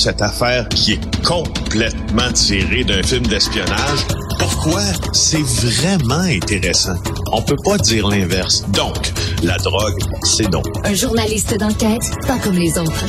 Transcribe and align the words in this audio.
cette 0.00 0.22
affaire 0.22 0.66
qui 0.70 0.92
est 0.92 1.22
complètement 1.22 2.32
tirée 2.32 2.84
d'un 2.84 3.02
film 3.02 3.26
d'espionnage. 3.26 4.00
Pourquoi? 4.38 4.80
C'est 5.12 5.42
vraiment 5.42 6.22
intéressant? 6.22 6.96
On 7.32 7.42
peut 7.42 7.58
pas 7.62 7.76
dire 7.76 8.08
l'inverse. 8.08 8.64
Donc, 8.70 9.12
la 9.42 9.58
drogue, 9.58 9.98
c'est 10.22 10.50
non. 10.50 10.62
Un 10.84 10.94
journaliste 10.94 11.54
d'enquête, 11.58 12.00
pas 12.26 12.38
comme 12.38 12.56
les 12.56 12.78
autres. 12.78 13.04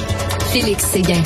Félix 0.52 0.84
Séguin. 0.84 1.24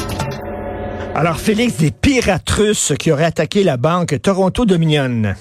Alors, 1.16 1.38
Félix, 1.38 1.78
des 1.78 1.90
pirates 1.90 2.48
russes 2.52 2.94
qui 3.00 3.12
auraient 3.12 3.26
attaqué 3.26 3.64
la 3.64 3.78
banque 3.78 4.22
Toronto 4.22 4.66
Dominion. 4.66 5.34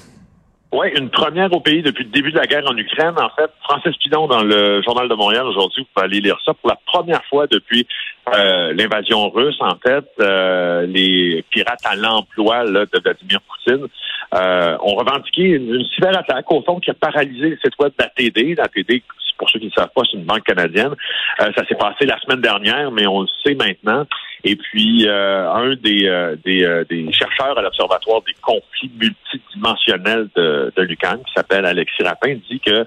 Oui, 0.77 0.89
une 0.97 1.09
première 1.09 1.53
au 1.53 1.61
pays 1.61 1.83
depuis 1.83 2.03
le 2.03 2.11
début 2.11 2.33
de 2.33 2.37
la 2.37 2.49
guerre 2.49 2.65
en 2.67 2.77
Ukraine. 2.77 3.15
En 3.17 3.29
fait, 3.29 3.49
Francis 3.63 3.97
Pidon, 3.97 4.27
dans 4.27 4.43
le 4.43 4.83
Journal 4.83 5.09
de 5.09 5.15
Montréal 5.15 5.47
aujourd'hui, 5.47 5.83
vous 5.83 5.89
pouvez 5.95 6.07
aller 6.07 6.21
lire 6.21 6.37
ça, 6.45 6.53
pour 6.53 6.69
la 6.69 6.77
première 6.85 7.25
fois 7.27 7.47
depuis 7.47 7.87
euh, 8.35 8.73
l'invasion 8.73 9.31
russe, 9.31 9.55
en 9.61 9.77
fait, 9.77 10.05
euh, 10.19 10.85
les 10.87 11.45
pirates 11.51 11.79
à 11.85 11.95
l'emploi 11.95 12.65
de 12.65 13.01
Vladimir 13.05 13.39
Poutine 13.43 13.87
euh, 14.35 14.77
ont 14.83 14.95
revendiqué 14.95 15.43
une, 15.43 15.75
une 15.75 15.87
cyberattaque, 15.95 16.51
au 16.51 16.63
fond, 16.63 16.81
qui 16.81 16.91
a 16.91 16.95
paralysé 16.95 17.51
le 17.51 17.59
site 17.59 17.79
web 17.79 17.93
d'ATD. 17.99 18.57
L'ATD, 18.57 19.03
pour 19.39 19.49
ceux 19.51 19.59
qui 19.59 19.67
ne 19.67 19.73
savent 19.73 19.91
pas, 19.95 20.03
c'est 20.11 20.17
une 20.17 20.25
banque 20.25 20.45
canadienne. 20.45 20.95
ça 21.39 21.67
s'est 21.67 21.75
passé 21.75 22.07
la 22.07 22.19
semaine 22.21 22.41
dernière, 22.41 22.91
mais 22.91 23.07
on 23.07 23.23
le 23.23 23.29
sait 23.45 23.55
maintenant. 23.55 24.07
Et 24.45 24.57
puis, 24.57 25.09
euh, 25.09 25.51
un 25.51 25.75
des, 25.75 26.07
euh, 26.07 26.37
euh, 26.47 26.85
des, 26.85 27.13
chercheurs 27.13 27.59
à 27.59 27.63
l'Observatoire 27.63 28.21
des 28.23 28.35
conflits 28.43 28.91
multidimensionnels 29.01 30.29
de, 30.37 30.71
de 30.77 30.85
qui 30.85 31.33
s'appelle 31.35 31.65
Alexis 31.65 32.03
Rapin, 32.03 32.37
dit 32.51 32.61
que 32.61 32.87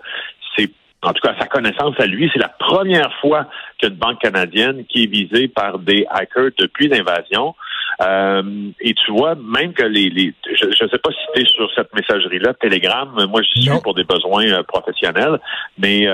c'est 0.56 0.70
en 1.04 1.14
tout 1.14 1.22
cas, 1.22 1.36
sa 1.40 1.46
connaissance 1.46 1.94
à 2.00 2.08
lui, 2.08 2.30
c'est 2.34 2.40
la 2.40 2.50
première 2.50 3.14
fois 3.22 3.46
qu'une 3.80 3.94
banque 3.94 4.20
canadienne 4.20 4.84
qui 4.86 5.04
est 5.04 5.08
visée 5.08 5.48
par 5.48 5.78
des 5.78 6.06
hackers 6.10 6.52
depuis 6.58 6.88
l'invasion. 6.88 7.56
Et 8.00 8.94
tu 8.94 9.12
vois, 9.12 9.36
même 9.36 9.74
que 9.74 9.84
les, 9.84 10.10
les 10.10 10.34
je 10.46 10.66
ne 10.66 10.90
sais 10.90 10.98
pas 11.00 11.10
si 11.12 11.18
tu 11.34 11.42
es 11.42 11.46
sur 11.46 11.70
cette 11.76 11.94
messagerie-là, 11.94 12.54
Telegram, 12.56 13.10
moi 13.30 13.42
je 13.42 13.62
suis 13.62 13.82
pour 13.82 13.96
des 13.96 14.04
besoins 14.04 14.64
professionnels, 14.64 15.40
mais 15.78 16.06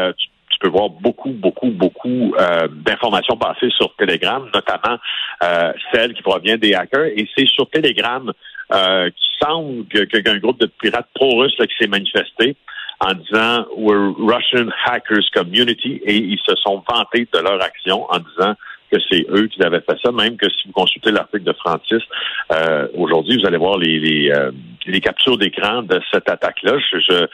tu 0.53 0.59
peux 0.59 0.69
voir 0.69 0.89
beaucoup, 0.89 1.31
beaucoup, 1.31 1.69
beaucoup 1.71 2.35
euh, 2.39 2.67
d'informations 2.69 3.35
passées 3.37 3.69
sur 3.75 3.95
Telegram, 3.95 4.47
notamment 4.53 4.97
euh, 5.43 5.73
celles 5.91 6.13
qui 6.13 6.21
proviennent 6.21 6.59
des 6.59 6.73
hackers. 6.73 7.05
Et 7.17 7.27
c'est 7.35 7.47
sur 7.47 7.69
Telegram 7.69 8.31
euh, 8.71 9.09
qu'il 9.09 9.47
semble 9.47 9.85
qu'un 9.87 10.37
groupe 10.37 10.59
de 10.59 10.67
pirates 10.67 11.09
pro-russes 11.15 11.55
qui 11.57 11.75
s'est 11.79 11.89
manifesté 11.89 12.55
en 12.99 13.13
disant 13.13 13.65
We're 13.75 14.13
Russian 14.17 14.69
Hackers 14.85 15.29
Community 15.33 16.01
et 16.05 16.15
ils 16.15 16.39
se 16.47 16.55
sont 16.55 16.83
vantés 16.87 17.27
de 17.33 17.39
leur 17.39 17.61
action 17.61 18.05
en 18.09 18.19
disant 18.19 18.55
que 18.93 19.01
c'est 19.09 19.25
eux 19.29 19.47
qui 19.47 19.63
avaient 19.63 19.81
fait 19.81 19.97
ça, 20.03 20.11
même 20.11 20.37
que 20.37 20.49
si 20.49 20.67
vous 20.67 20.73
consultez 20.73 21.11
l'article 21.11 21.43
de 21.43 21.53
Francis, 21.53 22.03
euh, 22.51 22.87
aujourd'hui, 22.95 23.39
vous 23.39 23.47
allez 23.47 23.57
voir 23.57 23.77
les, 23.77 23.99
les, 23.99 24.31
euh, 24.31 24.51
les 24.85 25.01
captures 25.01 25.37
d'écran 25.37 25.81
de 25.81 25.99
cette 26.11 26.29
attaque-là. 26.29 26.77
Je, 26.91 26.99
je, 26.99 27.25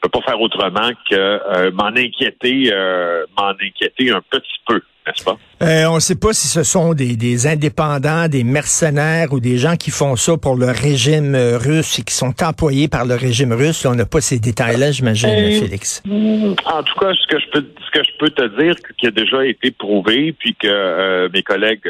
peux 0.00 0.08
pas 0.08 0.20
faire 0.22 0.40
autrement 0.40 0.90
que 1.08 1.14
euh, 1.14 1.70
m'en 1.70 1.94
inquiéter, 1.96 2.70
euh, 2.72 3.24
m'en 3.38 3.50
inquiéter 3.50 4.10
un 4.10 4.20
petit 4.20 4.58
peu, 4.66 4.82
pas? 5.24 5.36
Euh, 5.62 5.86
on 5.86 5.96
ne 5.96 6.00
sait 6.00 6.16
pas 6.16 6.32
si 6.32 6.48
ce 6.48 6.62
sont 6.62 6.94
des, 6.94 7.16
des, 7.16 7.46
indépendants, 7.46 8.28
des 8.28 8.44
mercenaires 8.44 9.32
ou 9.32 9.40
des 9.40 9.58
gens 9.58 9.76
qui 9.76 9.90
font 9.90 10.16
ça 10.16 10.36
pour 10.36 10.56
le 10.56 10.66
régime 10.66 11.36
russe 11.36 11.98
et 11.98 12.02
qui 12.02 12.14
sont 12.14 12.34
employés 12.42 12.88
par 12.88 13.04
le 13.04 13.14
régime 13.14 13.52
russe. 13.52 13.84
on 13.86 13.94
n'a 13.94 14.06
pas 14.06 14.20
ces 14.20 14.38
détails-là, 14.38 14.92
j'imagine, 14.92 15.30
Félix. 15.60 16.02
En 16.06 16.82
tout 16.82 16.98
cas, 16.98 17.12
ce 17.14 17.26
que 17.26 17.40
je 17.40 17.50
peux, 17.50 17.66
ce 17.84 17.98
que 17.98 18.04
je 18.04 18.10
peux 18.18 18.30
te 18.30 18.60
dire, 18.60 18.74
qui 18.98 19.06
a 19.06 19.10
déjà 19.10 19.44
été 19.44 19.70
prouvé, 19.70 20.34
puis 20.38 20.54
que 20.54 21.28
mes 21.32 21.42
collègues 21.42 21.88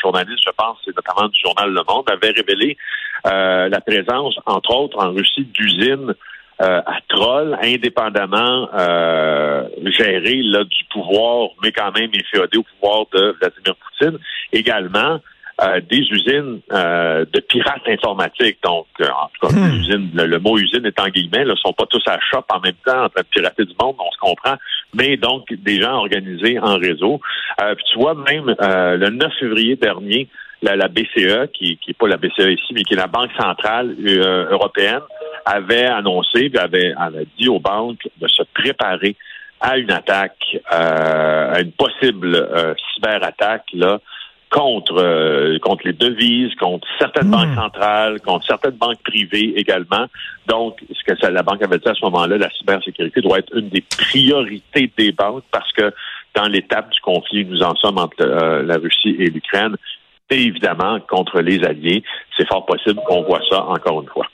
journalistes, 0.00 0.42
je 0.44 0.52
pense, 0.56 0.78
c'est 0.84 0.94
notamment 0.96 1.28
du 1.28 1.40
journal 1.40 1.70
Le 1.70 1.82
Monde, 1.88 2.04
avaient 2.10 2.32
révélé 2.32 2.76
la 3.24 3.80
présence, 3.80 4.34
entre 4.46 4.74
autres, 4.74 4.98
en 4.98 5.12
Russie, 5.12 5.46
d'usines 5.52 6.14
euh, 6.62 6.80
à 6.86 6.98
troll, 7.08 7.58
indépendamment 7.62 8.68
euh, 8.74 9.66
géré 9.86 10.40
là, 10.42 10.62
du 10.62 10.84
pouvoir, 10.92 11.48
mais 11.62 11.72
quand 11.72 11.90
même 11.98 12.10
inféodé 12.14 12.58
au 12.58 12.62
pouvoir 12.62 13.06
de 13.12 13.34
Vladimir 13.40 13.74
Poutine. 13.74 14.18
Également, 14.52 15.18
euh, 15.62 15.80
des 15.80 15.98
usines 15.98 16.60
euh, 16.72 17.24
de 17.32 17.40
pirates 17.40 17.88
informatiques. 17.88 18.58
Donc, 18.62 18.86
en 19.00 19.28
tout 19.40 19.48
cas, 19.48 19.52
hmm. 19.52 20.10
le, 20.14 20.38
mot 20.38 20.56
usine 20.58 20.86
est 20.86 21.00
en 21.00 21.08
guillemets, 21.08 21.44
ne 21.44 21.56
sont 21.56 21.72
pas 21.72 21.86
tous 21.86 22.02
à 22.06 22.18
shop 22.20 22.44
en 22.50 22.60
même 22.60 22.74
temps 22.84 23.04
en 23.04 23.08
train 23.08 23.22
de 23.22 23.28
pirater 23.28 23.64
du 23.64 23.74
monde, 23.80 23.96
on 23.98 24.12
se 24.12 24.18
comprend, 24.18 24.54
mais 24.94 25.16
donc 25.16 25.52
des 25.52 25.80
gens 25.80 25.94
organisés 25.94 26.58
en 26.60 26.76
réseau. 26.76 27.20
puis 27.58 27.84
tu 27.92 27.98
vois, 27.98 28.14
même 28.14 28.54
le 28.58 29.10
9 29.10 29.32
février 29.40 29.76
dernier, 29.76 30.28
la, 30.62 30.76
la 30.76 30.88
BCE, 30.88 31.50
qui 31.52 31.78
n'est 31.86 31.94
pas 31.94 32.08
la 32.08 32.16
BCE 32.16 32.50
ici, 32.50 32.72
mais 32.74 32.82
qui 32.82 32.94
est 32.94 32.96
la 32.96 33.06
Banque 33.06 33.30
centrale 33.38 33.94
européenne, 34.50 35.02
avait 35.44 35.86
annoncé, 35.86 36.50
avait, 36.56 36.94
avait 36.96 37.26
dit 37.38 37.48
aux 37.48 37.60
banques 37.60 38.08
de 38.20 38.28
se 38.28 38.42
préparer 38.54 39.16
à 39.60 39.78
une 39.78 39.90
attaque, 39.90 40.58
euh, 40.72 41.54
à 41.54 41.60
une 41.60 41.72
possible 41.72 42.34
euh, 42.34 42.74
cyberattaque 42.94 43.66
là 43.72 44.00
contre 44.50 44.98
euh, 44.98 45.58
contre 45.58 45.86
les 45.86 45.92
devises, 45.92 46.54
contre 46.56 46.86
certaines 46.98 47.30
banques 47.30 47.48
hmm. 47.48 47.56
centrales, 47.56 48.20
contre 48.20 48.46
certaines 48.46 48.76
banques 48.76 49.02
privées 49.02 49.54
également. 49.56 50.06
Donc, 50.46 50.78
ce 50.90 51.12
que 51.12 51.26
la 51.26 51.42
banque 51.42 51.62
avait 51.62 51.78
dit 51.78 51.88
à 51.88 51.94
ce 51.94 52.04
moment-là, 52.04 52.36
la 52.36 52.50
cybersécurité 52.50 53.20
doit 53.20 53.38
être 53.38 53.56
une 53.56 53.68
des 53.68 53.80
priorités 53.80 54.92
des 54.96 55.12
banques 55.12 55.44
parce 55.50 55.72
que 55.72 55.92
dans 56.34 56.46
l'étape 56.46 56.90
du 56.90 57.00
conflit, 57.00 57.44
nous 57.44 57.62
en 57.62 57.74
sommes 57.76 57.98
entre 57.98 58.24
la 58.24 58.76
Russie 58.76 59.16
et 59.18 59.30
l'Ukraine, 59.30 59.76
et 60.30 60.42
évidemment 60.42 60.98
contre 61.00 61.40
les 61.40 61.64
alliés, 61.64 62.02
c'est 62.36 62.46
fort 62.48 62.66
possible 62.66 63.00
qu'on 63.06 63.22
voit 63.22 63.42
ça 63.48 63.64
encore 63.64 64.02
une 64.02 64.08
fois. 64.08 64.26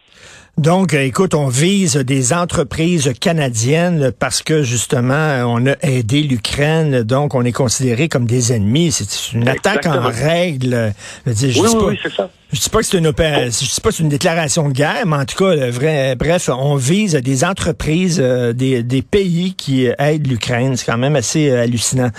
Donc, 0.61 0.93
euh, 0.93 1.01
écoute, 1.01 1.33
on 1.33 1.49
vise 1.49 1.97
des 1.97 2.35
entreprises 2.35 3.15
canadiennes 3.19 4.13
parce 4.13 4.43
que 4.43 4.63
justement, 4.63 5.43
on 5.47 5.67
a 5.67 5.75
aidé 5.81 6.23
l'Ukraine, 6.23 7.03
donc 7.03 7.35
on 7.35 7.47
est 7.47 7.53
considéré 7.53 8.11
comme 8.11 8.27
des 8.27 8.53
ennemis. 8.53 8.93
C'est 8.93 9.33
une 9.33 9.49
attaque 9.49 9.87
en 9.87 10.03
règle. 10.03 10.93
Je 11.25 11.59
oui, 11.59 11.69
oui, 11.81 11.99
c'est 12.03 12.13
ça. 12.13 12.29
Je 12.53 12.59
dis 12.59 12.69
pas 12.69 12.79
que 12.79 12.85
c'est 12.85 12.99
une 12.99 13.05
je 13.05 13.75
dis 13.75 13.81
pas 13.81 13.91
que 13.91 13.95
c'est 13.95 14.03
une 14.03 14.09
déclaration 14.09 14.69
de 14.69 14.73
guerre, 14.73 15.07
mais 15.07 15.17
en 15.17 15.25
tout 15.25 15.37
cas, 15.37 15.55
le 15.55 15.71
vrai, 15.71 16.17
bref, 16.17 16.49
on 16.49 16.75
vise 16.75 17.15
des 17.15 17.45
entreprises, 17.45 18.21
euh, 18.21 18.53
des, 18.53 18.83
des, 18.83 19.03
pays 19.03 19.55
qui 19.55 19.87
aident 19.87 20.27
l'Ukraine. 20.27 20.77
C'est 20.77 20.91
quand 20.91 20.99
même 20.99 21.15
assez 21.15 21.49
euh, 21.49 21.63
hallucinant. 21.63 22.11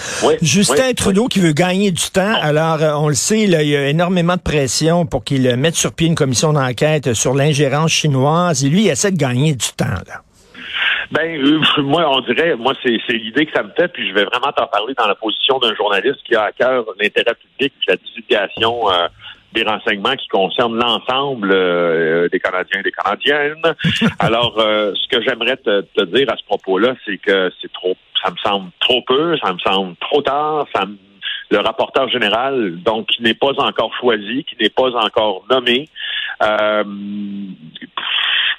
Justin 0.41 0.93
Trudeau 0.93 1.27
qui 1.27 1.39
veut 1.41 1.51
gagner 1.51 1.91
du 1.91 2.09
temps. 2.13 2.35
Alors, 2.41 2.81
euh, 2.81 2.93
on 2.93 3.09
le 3.09 3.13
sait, 3.13 3.45
là, 3.45 3.61
il 3.61 3.69
y 3.69 3.75
a 3.75 3.87
énormément 3.87 4.37
de 4.37 4.41
pression 4.41 5.05
pour 5.05 5.25
qu'il 5.25 5.53
mette 5.57 5.75
sur 5.75 5.91
pied 5.91 6.07
une 6.07 6.15
commission 6.15 6.53
d'enquête 6.53 7.13
sur 7.13 7.33
l'ingérence 7.33 7.91
chinoise. 7.91 8.63
Et 8.63 8.69
lui, 8.69 8.83
il 8.83 8.89
essaie 8.89 9.11
de 9.11 9.17
gagner 9.17 9.53
du 9.53 9.67
temps. 9.75 9.85
Là. 10.07 10.21
Ben, 11.11 11.41
moi, 11.79 12.09
on 12.09 12.21
dirait, 12.21 12.55
moi, 12.55 12.73
c'est 12.81 12.97
l'idée 13.09 13.47
que 13.47 13.51
ça 13.53 13.63
me 13.63 13.71
fait, 13.77 13.89
puis 13.89 14.07
je 14.07 14.13
vais 14.13 14.23
vraiment 14.23 14.53
t'en 14.55 14.67
parler 14.67 14.93
dans 14.97 15.07
la 15.07 15.15
position 15.15 15.59
d'un 15.59 15.75
journaliste 15.75 16.23
qui 16.25 16.35
a 16.35 16.43
à 16.43 16.51
cœur 16.53 16.85
l'intérêt 17.01 17.35
public, 17.35 17.73
la 17.85 17.97
divulgation 17.97 18.87
des 19.53 19.63
renseignements 19.63 20.15
qui 20.15 20.27
concernent 20.27 20.77
l'ensemble 20.77 21.51
euh, 21.51 22.29
des 22.29 22.39
Canadiens 22.39 22.79
et 22.79 22.83
des 22.83 22.91
Canadiennes. 22.91 23.75
Alors, 24.19 24.59
euh, 24.59 24.93
ce 24.95 25.07
que 25.07 25.21
j'aimerais 25.23 25.57
te, 25.57 26.03
dire 26.05 26.31
à 26.31 26.37
ce 26.37 26.43
propos-là, 26.45 26.95
c'est 27.05 27.17
que 27.17 27.51
c'est 27.61 27.71
trop, 27.73 27.95
ça 28.23 28.31
me 28.31 28.37
semble 28.37 28.71
trop 28.79 29.01
peu, 29.05 29.37
ça 29.37 29.53
me 29.53 29.59
semble 29.59 29.95
trop 29.97 30.21
tard, 30.21 30.65
ça 30.73 30.85
le 31.49 31.59
rapporteur 31.59 32.07
général, 32.07 32.81
donc 32.81 33.07
qui 33.07 33.21
n'est 33.23 33.33
pas 33.33 33.51
encore 33.57 33.93
choisi, 33.99 34.45
qui 34.45 34.55
n'est 34.61 34.69
pas 34.69 34.95
encore 34.95 35.43
nommé. 35.49 35.89
Euh, 36.41 36.83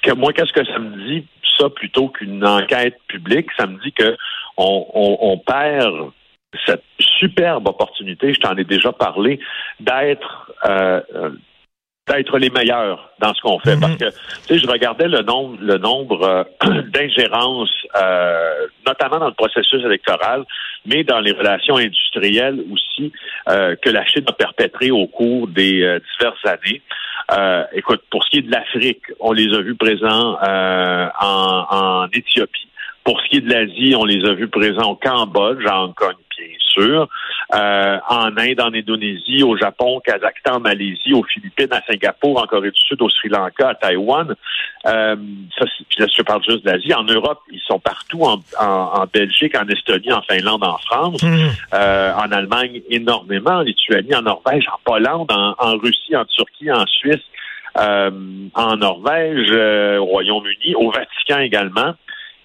que 0.03 0.11
moi, 0.11 0.31
qu'est-ce 0.31 0.53
que 0.53 0.63
ça 0.65 0.77
me 0.77 0.95
dit 1.07 1.25
ça 1.57 1.69
plutôt 1.69 2.09
qu'une 2.09 2.45
enquête 2.45 2.99
publique? 3.07 3.47
Ça 3.57 3.65
me 3.65 3.81
dit 3.81 3.93
que 3.93 4.15
on, 4.57 4.85
on 4.93 5.37
perd 5.39 6.11
cette 6.65 6.83
superbe 6.99 7.67
opportunité, 7.67 8.33
je 8.33 8.39
t'en 8.39 8.55
ai 8.55 8.63
déjà 8.63 8.91
parlé, 8.91 9.39
d'être 9.79 10.42
d'être 10.65 12.37
les 12.37 12.49
meilleurs 12.49 13.11
dans 13.19 13.33
ce 13.33 13.41
qu'on 13.41 13.59
fait. 13.59 13.75
Mhm. 13.75 13.81
Parce 13.81 13.95
que, 13.95 14.09
tu 14.09 14.13
sais, 14.47 14.57
je 14.59 14.67
regardais 14.67 15.07
le 15.07 15.21
nombre, 15.21 15.57
le 15.61 15.77
nombre 15.77 16.23
euh, 16.23 16.81
d'ingérences, 16.93 17.71
notamment 18.85 19.19
dans 19.19 19.27
le 19.27 19.33
processus 19.33 19.83
électoral, 19.83 20.43
mais 20.85 21.03
dans 21.03 21.19
les 21.19 21.31
relations 21.31 21.77
industrielles 21.77 22.61
aussi, 22.71 23.11
que 23.47 23.89
la 23.89 24.05
Chine 24.05 24.25
a 24.27 24.33
perpétrées 24.33 24.91
au 24.91 25.07
cours 25.07 25.47
des 25.47 25.99
diverses 26.11 26.45
années. 26.45 26.81
écoute, 27.73 28.01
pour 28.09 28.23
ce 28.25 28.29
qui 28.31 28.37
est 28.39 28.41
de 28.41 28.51
l'Afrique, 28.51 29.03
on 29.19 29.31
les 29.31 29.53
a 29.55 29.61
vus 29.61 29.75
présents 29.75 30.37
en, 30.41 31.65
en 31.69 32.07
Éthiopie. 32.07 32.67
Pour 33.03 33.19
ce 33.21 33.29
qui 33.29 33.37
est 33.37 33.41
de 33.41 33.49
l'Asie, 33.49 33.95
on 33.97 34.05
les 34.05 34.25
a 34.25 34.33
vus 34.33 34.47
présents 34.47 34.91
au 34.91 34.95
Cambodge, 34.95 35.65
en 35.65 35.85
Hong 35.85 35.93
Kong, 35.93 36.15
bien 36.37 36.57
sûr, 36.59 37.07
euh, 37.53 37.97
en 38.09 38.37
Inde, 38.37 38.61
en 38.61 38.73
Indonésie, 38.73 39.43
au 39.43 39.57
Japon, 39.57 40.01
Kazakhstan, 40.03 40.59
Malaisie, 40.59 41.13
aux 41.13 41.23
Philippines, 41.23 41.67
à 41.71 41.81
Singapour, 41.81 42.41
en 42.41 42.47
Corée 42.47 42.71
du 42.71 42.79
Sud, 42.79 43.01
au 43.01 43.09
Sri 43.09 43.29
Lanka, 43.29 43.69
à 43.69 43.75
Taïwan. 43.75 44.35
Euh, 44.85 45.15
ça, 45.57 45.65
là, 45.97 46.07
je 46.15 46.21
parle 46.23 46.43
juste 46.47 46.65
d'Asie. 46.65 46.93
En 46.93 47.03
Europe, 47.03 47.41
ils 47.51 47.61
sont 47.61 47.79
partout, 47.79 48.23
en, 48.23 48.39
en, 48.59 49.05
Belgique, 49.13 49.55
en 49.55 49.67
Estonie, 49.67 50.11
en 50.11 50.21
Finlande, 50.21 50.63
en 50.63 50.77
France, 50.79 51.21
mmh. 51.23 51.37
euh, 51.73 52.13
en 52.15 52.31
Allemagne 52.31 52.81
énormément, 52.89 53.51
en 53.51 53.61
Lituanie, 53.61 54.15
en 54.15 54.23
Norvège, 54.23 54.65
en 54.67 54.79
Pologne, 54.83 55.25
en, 55.29 55.55
en 55.57 55.77
Russie, 55.77 56.15
en 56.15 56.25
Turquie, 56.25 56.71
en 56.71 56.85
Suisse, 56.87 57.21
euh, 57.77 58.11
en 58.53 58.77
Norvège, 58.77 59.47
euh, 59.51 59.97
au 59.97 60.05
Royaume-Uni, 60.05 60.75
au 60.75 60.91
Vatican 60.91 61.39
également. 61.39 61.93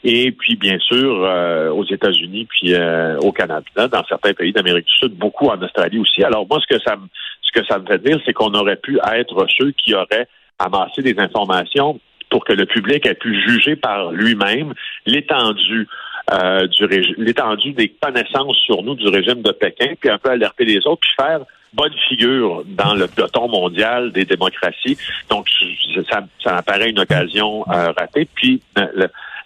Et 0.04 0.30
puis, 0.32 0.56
bien 0.56 0.78
sûr, 0.78 1.24
euh, 1.24 1.70
aux 1.70 1.84
États-Unis, 1.84 2.46
puis 2.48 2.74
au 3.20 3.32
Canada, 3.32 3.88
dans 3.88 4.04
certains 4.04 4.32
pays 4.32 4.52
d'Amérique 4.52 4.86
du 4.86 4.92
Sud, 4.94 5.14
beaucoup 5.14 5.48
en 5.48 5.60
Australie 5.60 5.98
aussi. 5.98 6.22
Alors, 6.22 6.46
moi, 6.48 6.60
ce 6.60 6.74
que 6.76 6.80
ça 6.82 6.96
me, 6.96 7.06
ce 7.42 7.60
que 7.60 7.66
ça 7.66 7.78
me 7.78 7.86
fait 7.86 8.02
dire, 8.02 8.20
c'est 8.24 8.32
qu'on 8.32 8.54
aurait 8.54 8.76
pu 8.76 8.98
être 9.12 9.46
ceux 9.58 9.72
qui 9.72 9.94
auraient 9.94 10.28
amassé 10.58 11.02
des 11.02 11.18
informations 11.18 12.00
pour 12.30 12.44
que 12.44 12.52
le 12.52 12.66
public 12.66 13.06
ait 13.06 13.14
pu 13.14 13.40
juger 13.48 13.76
par 13.76 14.12
lui-même 14.12 14.74
l'étendue 15.06 15.88
euh, 16.30 16.66
du 16.66 16.86
l'étendue 17.16 17.72
des 17.72 17.88
connaissances 17.88 18.56
sur 18.66 18.82
nous 18.82 18.94
du 18.94 19.08
régime 19.08 19.40
de 19.40 19.50
Pékin, 19.50 19.94
puis 19.98 20.10
un 20.10 20.18
peu 20.18 20.30
alerter 20.30 20.66
les 20.66 20.86
autres, 20.86 21.00
puis 21.00 21.10
faire 21.18 21.40
bonne 21.72 21.92
figure 22.08 22.64
dans 22.66 22.94
le 22.94 23.06
peloton 23.08 23.48
mondial 23.48 24.12
des 24.12 24.24
démocraties. 24.24 24.98
Donc, 25.30 25.48
ça, 26.10 26.22
ça 26.42 26.52
m'apparaît 26.52 26.90
une 26.90 27.00
occasion 27.00 27.64
euh, 27.70 27.92
ratée. 27.92 28.28
Puis, 28.34 28.60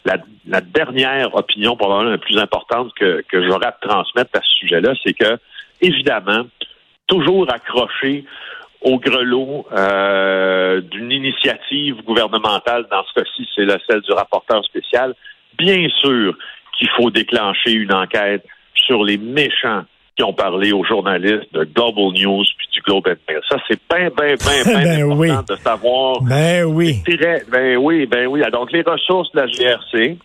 la, 0.05 0.19
la, 0.47 0.61
dernière 0.61 1.35
opinion 1.35 1.77
probablement 1.77 2.11
la 2.11 2.19
plus 2.19 2.39
importante 2.39 2.93
que, 2.95 3.23
que 3.29 3.47
j'aurais 3.47 3.67
à 3.67 3.73
transmettre 3.73 4.31
à 4.35 4.41
ce 4.43 4.59
sujet-là, 4.61 4.95
c'est 5.05 5.15
que, 5.15 5.39
évidemment, 5.81 6.47
toujours 7.07 7.53
accroché 7.53 8.25
au 8.81 8.99
grelot 8.99 9.67
euh, 9.73 10.81
d'une 10.81 11.13
initiative 11.13 12.03
gouvernementale, 12.03 12.87
dans 12.91 13.05
ce 13.05 13.21
cas-ci, 13.21 13.49
c'est 13.55 13.67
celle 13.89 14.01
du 14.01 14.13
rapporteur 14.13 14.65
spécial, 14.65 15.15
bien 15.57 15.89
sûr 16.01 16.37
qu'il 16.77 16.89
faut 16.91 17.11
déclencher 17.11 17.73
une 17.73 17.93
enquête 17.93 18.45
sur 18.75 19.05
les 19.05 19.19
méchants 19.19 19.85
qui 20.17 20.23
ont 20.23 20.33
parlé 20.33 20.73
aux 20.73 20.85
journalistes 20.85 21.53
de 21.53 21.65
Global 21.65 22.13
News 22.21 22.45
puis 22.59 22.69
du 22.75 22.81
Globe 22.83 23.07
and 23.09 23.15
Mail. 23.29 23.41
Ça, 23.49 23.57
c'est 23.67 23.79
bien, 23.91 24.11
bien, 24.11 24.35
bien, 24.35 24.63
bien 24.65 25.11
important 25.11 25.55
de 25.55 25.59
savoir. 25.59 26.23
Ben 26.23 26.65
oui. 26.65 27.03
Ben 27.51 27.77
oui, 27.79 28.07
ben 28.07 28.27
oui. 28.27 28.43
Donc, 28.53 28.73
les 28.73 28.83
ressources 28.83 29.33
de 29.33 29.41
la 29.41 29.47
GRC 29.47 30.19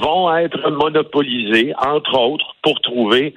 vont 0.00 0.34
être 0.36 0.70
monopolisées, 0.70 1.74
entre 1.78 2.18
autres, 2.18 2.56
pour 2.62 2.80
trouver 2.80 3.34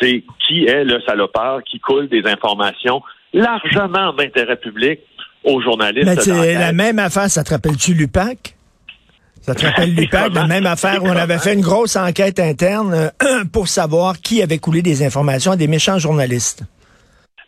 c'est 0.00 0.22
qui 0.46 0.66
est 0.66 0.84
le 0.84 1.00
salopard 1.02 1.62
qui 1.64 1.80
coule 1.80 2.08
des 2.08 2.22
informations 2.26 3.02
largement 3.32 4.12
d'intérêt 4.12 4.56
public 4.56 5.00
aux 5.44 5.60
journalistes. 5.60 6.20
C'est 6.20 6.54
la 6.54 6.72
même 6.72 6.98
affaire, 6.98 7.30
ça 7.30 7.44
te 7.44 7.50
rappelle-tu 7.50 7.94
l'UPAC? 7.94 8.56
Ça 9.40 9.54
te 9.54 9.64
rappelle 9.64 9.94
l'UPAC, 9.96 10.34
la 10.34 10.46
même 10.46 10.66
affaire 10.66 11.02
où 11.02 11.06
on 11.06 11.16
avait 11.16 11.38
fait 11.38 11.54
une 11.54 11.62
grosse 11.62 11.96
enquête 11.96 12.38
interne 12.38 12.94
euh, 12.94 13.44
pour 13.52 13.68
savoir 13.68 14.20
qui 14.20 14.42
avait 14.42 14.58
coulé 14.58 14.82
des 14.82 15.04
informations 15.04 15.52
à 15.52 15.56
des 15.56 15.68
méchants 15.68 15.98
journalistes. 15.98 16.62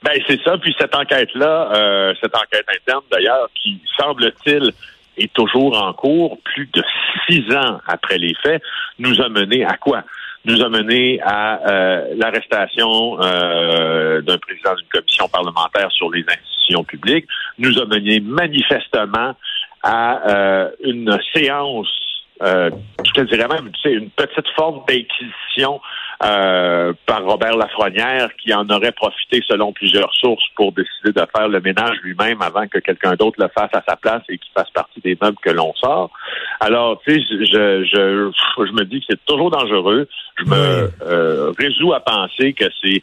Ben 0.03 0.21
c'est 0.27 0.41
ça. 0.43 0.59
Puis 0.59 0.75
cette 0.81 0.95
enquête-là, 0.97 1.71
euh, 1.75 2.15
cette 2.21 2.35
enquête 2.35 2.67
interne 2.69 3.03
d'ailleurs, 3.11 3.49
qui 3.55 3.81
semble-t-il 4.01 4.73
est 5.19 5.33
toujours 5.35 5.81
en 5.81 5.93
cours, 5.93 6.39
plus 6.43 6.69
de 6.73 6.83
six 7.29 7.45
ans 7.55 7.79
après 7.87 8.17
les 8.17 8.35
faits, 8.43 8.63
nous 8.99 9.21
a 9.21 9.29
mené 9.29 9.63
à 9.65 9.77
quoi? 9.77 10.03
Nous 10.47 10.63
a 10.63 10.71
mené 10.71 11.21
à 11.23 11.61
euh, 11.71 12.15
l'arrestation 12.17 13.17
d'un 13.17 14.39
président 14.39 14.75
d'une 14.75 14.89
commission 14.91 15.29
parlementaire 15.29 15.93
sur 15.93 16.11
les 16.11 16.23
institutions 16.23 16.83
publiques. 16.83 17.27
Nous 17.59 17.79
a 17.79 17.85
mené 17.85 18.21
manifestement 18.21 19.37
à 19.83 20.29
euh, 20.29 20.71
une 20.81 21.19
séance, 21.35 21.89
euh, 22.43 22.71
je 23.05 23.13
te 23.13 23.21
dirais 23.23 23.49
même, 23.49 23.71
tu 23.73 23.81
sais, 23.83 23.93
une 23.93 24.11
petite 24.11 24.49
forme 24.57 24.83
d'inquisition 24.89 25.81
euh, 26.25 26.93
par 27.07 27.25
Robert 27.25 27.57
Lafrenière 27.57 28.29
qui 28.37 28.53
en 28.55 28.69
aurait 28.69 28.93
profité 28.93 29.43
selon 29.47 29.73
plusieurs 29.73 30.13
sources 30.15 30.45
pour 30.57 30.73
décider 30.73 31.13
de 31.13 31.27
faire 31.35 31.49
le 31.49 31.61
ménage 31.61 31.97
lui-même 32.03 32.43
avant 32.43 32.67
que 32.67 32.79
quelqu'un 32.79 33.15
d'autre 33.15 33.41
le 33.41 33.49
fasse 33.49 33.71
à 33.75 33.83
sa 33.87 33.97
place 33.97 34.23
et 34.29 34.39
qu'il 34.39 34.53
fasse 34.53 34.71
partie 34.71 35.01
des 35.01 35.17
meubles 35.21 35.39
que 35.43 35.51
l'on 35.51 35.73
sort. 35.75 36.11
Alors, 36.61 37.01
tu 37.07 37.15
sais, 37.15 37.27
je, 37.29 37.85
je, 37.85 38.65
je 38.67 38.73
me 38.73 38.85
dis 38.85 39.01
que 39.01 39.07
c'est 39.11 39.25
toujours 39.25 39.51
dangereux. 39.51 40.09
Je 40.39 40.45
me 40.45 40.91
euh, 41.03 41.53
résous 41.59 41.93
à 41.93 42.01
penser 42.01 42.53
que 42.53 42.67
c'est 42.83 43.03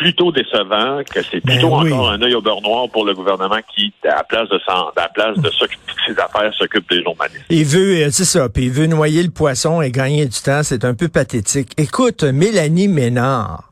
plutôt 0.00 0.32
décevant, 0.32 1.02
que 1.04 1.20
c'est 1.22 1.44
ben 1.44 1.52
plutôt 1.52 1.74
encore 1.74 2.10
un 2.10 2.22
œil 2.22 2.34
au 2.34 2.40
beurre 2.40 2.62
noir 2.62 2.88
pour 2.90 3.04
le 3.04 3.12
gouvernement 3.12 3.58
qui, 3.74 3.92
à 4.04 4.16
la 4.16 4.24
place 4.24 4.48
de, 4.48 4.58
à 4.66 4.92
la 4.96 5.08
place 5.08 5.36
de 5.36 5.50
s'occuper 5.50 5.92
de 5.92 6.14
ses 6.14 6.18
affaires, 6.18 6.50
s'occupe 6.54 6.88
des 6.88 7.02
journalistes. 7.02 7.44
Il 7.50 7.66
veut, 7.66 8.06
euh, 8.06 8.08
c'est 8.10 8.24
ça, 8.24 8.48
puis 8.48 8.64
il 8.64 8.70
veut 8.70 8.86
noyer 8.86 9.22
le 9.22 9.28
poisson 9.28 9.82
et 9.82 9.90
gagner 9.90 10.24
du 10.24 10.40
temps, 10.40 10.62
c'est 10.62 10.86
un 10.86 10.94
peu 10.94 11.08
pathétique. 11.08 11.72
Écoute, 11.76 12.24
Mélanie 12.24 12.88
Ménard, 12.88 13.70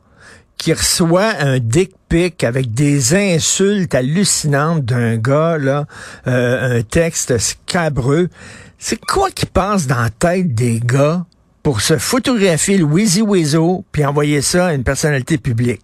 qui 0.59 0.75
reçoit 0.75 1.33
un 1.41 1.61
dick 1.61 1.93
pic 2.11 2.45
avec 2.45 2.75
des 2.75 3.15
insultes 3.15 3.95
hallucinantes 3.95 4.85
d'un 4.85 5.17
gars, 5.17 5.57
là, 5.57 5.87
euh, 6.27 6.79
un 6.79 6.83
texte 6.83 7.39
scabreux. 7.39 8.29
C'est 8.77 9.01
quoi 9.01 9.31
qui 9.31 9.47
passe 9.47 9.87
dans 9.87 10.03
la 10.03 10.11
tête 10.11 10.55
des 10.55 10.79
gars 10.79 11.25
pour 11.63 11.81
se 11.81 11.97
photographier 11.97 12.77
le 12.77 12.85
Wheezy 12.85 13.23
Weasel 13.23 13.79
puis 13.93 14.05
envoyer 14.05 14.43
ça 14.43 14.67
à 14.67 14.75
une 14.75 14.85
personnalité 14.85 15.39
publique? 15.39 15.81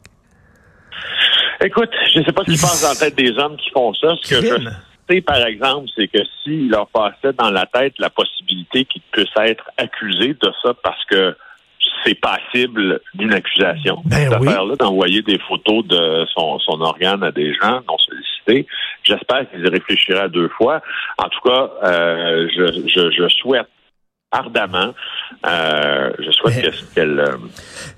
Écoute, 1.65 1.91
je 2.13 2.19
ne 2.19 2.25
sais 2.25 2.33
pas 2.33 2.43
ce 2.45 2.53
qui 2.53 2.61
passe 2.61 2.83
dans 2.83 2.89
la 2.91 2.95
tête 2.95 3.17
des 3.17 3.39
hommes 3.39 3.57
qui 3.57 3.71
font 3.71 3.95
ça. 3.95 4.15
Ce 4.23 4.29
que 4.29 4.47
je 4.47 4.69
sais, 5.09 5.21
par 5.23 5.45
exemple, 5.47 5.89
c'est 5.97 6.09
que 6.09 6.19
s'il 6.43 6.69
leur 6.69 6.87
passait 6.89 7.33
dans 7.33 7.51
la 7.51 7.65
tête 7.67 7.95
la 7.99 8.11
possibilité 8.11 8.85
qu'ils 8.85 9.03
puissent 9.11 9.27
être 9.39 9.65
accusés 9.79 10.35
de 10.35 10.53
ça 10.63 10.75
parce 10.83 11.03
que 11.07 11.35
c'est 12.05 12.15
passible 12.15 13.01
d'une 13.15 13.33
accusation. 13.33 14.03
Ben 14.05 14.17
cette 14.17 14.33
affaire-là, 14.35 14.77
d'envoyer 14.77 15.23
des 15.23 15.39
photos 15.39 15.87
de 15.87 16.27
son, 16.35 16.59
son 16.59 16.81
organe 16.83 17.23
à 17.23 17.33
des 17.33 17.55
gens 17.55 17.81
non 17.89 17.97
sollicités. 17.99 18.67
J'espère 19.03 19.51
qu'ils 19.51 19.65
y 19.65 19.69
réfléchiraient 19.69 20.25
à 20.25 20.29
deux 20.29 20.49
fois. 20.49 20.83
En 21.17 21.29
tout 21.29 21.41
cas, 21.49 21.71
euh, 21.83 22.47
je, 22.55 22.89
je, 22.89 23.11
je 23.11 23.29
souhaite 23.29 23.69
ardemment. 24.35 24.95
Euh, 25.47 26.11
je 26.19 26.31
souhaite 26.31 26.75
qu'elle 26.95 27.21
euh, 27.21 27.37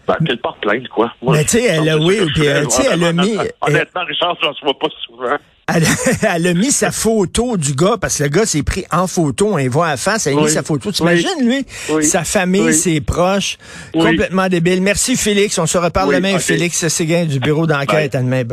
ben, 0.06 0.16
qu'elle 0.26 0.38
porte 0.38 0.60
plainte, 0.60 0.88
quoi. 0.88 1.12
mais 1.22 1.44
tu 1.44 1.50
sais, 1.50 1.64
elle 1.64 1.88
a, 1.88 1.98
oui, 1.98 2.20
puis 2.34 2.44
sais, 2.70 2.86
elle 2.90 3.04
a 3.04 3.12
mis... 3.12 3.36
Honnêtement, 3.60 4.04
Richard, 4.04 4.36
je 4.40 4.46
ne 4.46 4.64
vois 4.64 4.78
pas 4.78 4.88
souvent. 5.06 5.38
Elle, 5.68 6.46
a 6.46 6.54
mis 6.54 6.70
sa 6.70 6.92
photo 6.92 7.56
du 7.56 7.74
gars, 7.74 7.96
parce 8.00 8.18
que 8.18 8.22
le 8.22 8.28
gars 8.28 8.46
s'est 8.46 8.62
pris 8.62 8.84
en 8.92 9.08
photo, 9.08 9.56
on 9.58 9.68
voit 9.68 9.88
à 9.88 9.96
face, 9.96 10.28
elle 10.28 10.38
a 10.38 10.42
mis 10.42 10.48
sa 10.48 10.62
photo. 10.62 10.92
Tu 10.92 11.02
imagines, 11.02 11.40
lui, 11.40 11.66
sa 12.04 12.22
famille, 12.22 12.72
ses 12.72 13.00
proches, 13.00 13.58
complètement 13.92 14.48
débile. 14.48 14.80
Merci, 14.80 15.16
Félix. 15.16 15.58
On 15.58 15.66
se 15.66 15.78
reparle 15.78 16.14
demain, 16.14 16.38
Félix 16.38 16.86
Séguin 16.86 17.24
du 17.24 17.40
bureau 17.40 17.66
d'enquête. 17.66 18.14
À 18.14 18.22
demain, 18.22 18.44